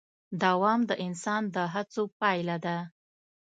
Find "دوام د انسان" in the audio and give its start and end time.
0.41-1.43